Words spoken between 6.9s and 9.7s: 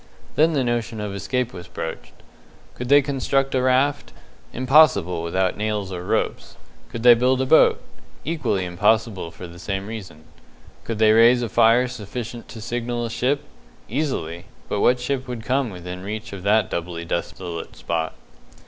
they build a boat? Equally impossible for the